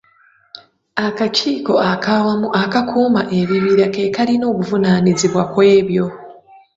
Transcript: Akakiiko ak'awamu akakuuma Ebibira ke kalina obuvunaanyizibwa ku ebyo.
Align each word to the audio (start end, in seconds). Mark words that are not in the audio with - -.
Akakiiko 1.07 1.73
ak'awamu 1.91 2.47
akakuuma 2.61 3.21
Ebibira 3.39 3.85
ke 3.93 4.03
kalina 4.15 4.45
obuvunaanyizibwa 4.51 5.43
ku 5.51 5.59
ebyo. 5.77 6.05